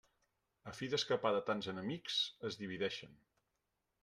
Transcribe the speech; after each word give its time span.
A 0.71 0.73
fi 0.77 0.89
d'escapar 0.93 1.33
de 1.37 1.43
tants 1.51 1.69
enemics, 1.75 2.17
es 2.51 2.61
divideixen. 2.63 3.15